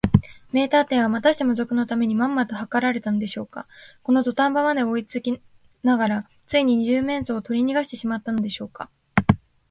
[0.51, 3.67] 名探偵は、またしても賊のためにまんまとはかられたのでしょうか。
[4.01, 5.39] このどたん場まで追いつめ
[5.83, 8.89] ながら、ついに二十面相をとりにがしてしまったのでしょうか。